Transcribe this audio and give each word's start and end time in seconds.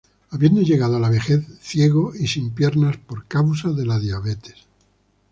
Habiendo 0.31 0.61
llegado 0.63 0.95
a 0.95 0.99
la 0.99 1.11
vejez 1.11 1.45
ciego 1.61 2.11
y 2.19 2.25
sin 2.25 2.55
piernas 2.55 2.97
por 2.97 3.27
causa 3.27 3.69
de 3.71 3.83
diabetes. 3.99 4.55